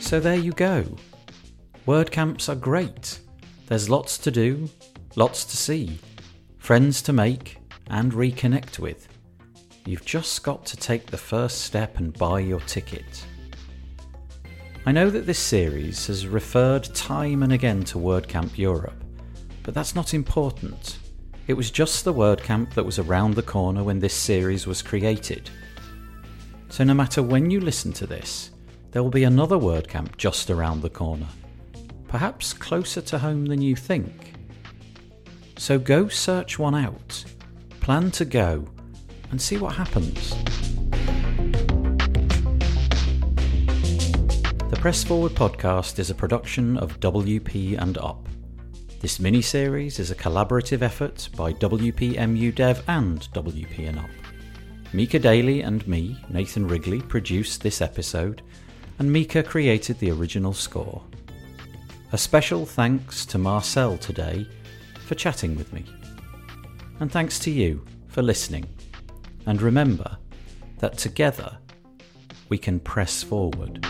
So 0.00 0.18
there 0.18 0.34
you 0.36 0.52
go. 0.52 0.84
WordCamps 1.86 2.48
are 2.48 2.56
great. 2.56 3.20
There's 3.70 3.88
lots 3.88 4.18
to 4.18 4.32
do, 4.32 4.68
lots 5.14 5.44
to 5.44 5.56
see, 5.56 6.00
friends 6.58 7.00
to 7.02 7.12
make, 7.12 7.58
and 7.86 8.10
reconnect 8.10 8.80
with. 8.80 9.06
You've 9.86 10.04
just 10.04 10.42
got 10.42 10.66
to 10.66 10.76
take 10.76 11.06
the 11.06 11.16
first 11.16 11.60
step 11.60 11.98
and 12.00 12.12
buy 12.12 12.40
your 12.40 12.58
ticket. 12.62 13.24
I 14.86 14.90
know 14.90 15.08
that 15.08 15.24
this 15.24 15.38
series 15.38 16.08
has 16.08 16.26
referred 16.26 16.92
time 16.96 17.44
and 17.44 17.52
again 17.52 17.84
to 17.84 17.98
WordCamp 17.98 18.58
Europe, 18.58 19.04
but 19.62 19.72
that's 19.72 19.94
not 19.94 20.14
important. 20.14 20.98
It 21.46 21.54
was 21.54 21.70
just 21.70 22.04
the 22.04 22.12
WordCamp 22.12 22.74
that 22.74 22.84
was 22.84 22.98
around 22.98 23.34
the 23.34 23.42
corner 23.44 23.84
when 23.84 24.00
this 24.00 24.14
series 24.14 24.66
was 24.66 24.82
created. 24.82 25.48
So 26.70 26.82
no 26.82 26.94
matter 26.94 27.22
when 27.22 27.52
you 27.52 27.60
listen 27.60 27.92
to 27.92 28.06
this, 28.08 28.50
there 28.90 29.04
will 29.04 29.10
be 29.10 29.22
another 29.22 29.58
WordCamp 29.58 30.16
just 30.16 30.50
around 30.50 30.82
the 30.82 30.90
corner 30.90 31.28
perhaps 32.10 32.52
closer 32.52 33.00
to 33.00 33.16
home 33.16 33.46
than 33.46 33.62
you 33.62 33.76
think. 33.76 34.34
So 35.56 35.78
go 35.78 36.08
search 36.08 36.58
one 36.58 36.74
out, 36.74 37.24
plan 37.78 38.10
to 38.12 38.24
go, 38.24 38.66
and 39.30 39.40
see 39.40 39.56
what 39.58 39.76
happens. 39.76 40.30
The 44.70 44.78
Press 44.80 45.04
Forward 45.04 45.32
podcast 45.32 46.00
is 46.00 46.10
a 46.10 46.14
production 46.14 46.76
of 46.78 46.98
WP 46.98 47.80
and 47.80 47.96
Up. 47.98 48.28
This 48.98 49.20
mini 49.20 49.40
series 49.40 50.00
is 50.00 50.10
a 50.10 50.16
collaborative 50.16 50.82
effort 50.82 51.28
by 51.36 51.52
WPMU 51.52 52.52
Dev 52.52 52.82
and 52.88 53.20
WP 53.32 53.88
and 53.88 54.00
Up. 54.00 54.10
Micah 54.92 55.20
Daly 55.20 55.60
and 55.60 55.86
me, 55.86 56.18
Nathan 56.28 56.66
Wrigley, 56.66 57.02
produced 57.02 57.62
this 57.62 57.80
episode, 57.80 58.42
and 58.98 59.12
Micah 59.12 59.44
created 59.44 60.00
the 60.00 60.10
original 60.10 60.52
score. 60.52 61.04
A 62.12 62.18
special 62.18 62.66
thanks 62.66 63.24
to 63.26 63.38
Marcel 63.38 63.96
today 63.96 64.44
for 65.06 65.14
chatting 65.14 65.54
with 65.54 65.72
me. 65.72 65.84
And 66.98 67.10
thanks 67.10 67.38
to 67.40 67.52
you 67.52 67.84
for 68.08 68.20
listening. 68.20 68.66
And 69.46 69.62
remember 69.62 70.18
that 70.78 70.98
together 70.98 71.56
we 72.48 72.58
can 72.58 72.80
press 72.80 73.22
forward. 73.22 73.86